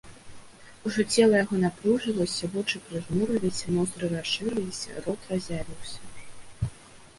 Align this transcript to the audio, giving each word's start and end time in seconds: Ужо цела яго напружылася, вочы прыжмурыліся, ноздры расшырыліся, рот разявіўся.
Ужо 0.89 1.01
цела 1.17 1.35
яго 1.45 1.59
напружылася, 1.65 2.49
вочы 2.57 2.81
прыжмурыліся, 2.87 3.65
ноздры 3.77 4.11
расшырыліся, 4.17 4.89
рот 5.09 5.31
разявіўся. 5.37 6.69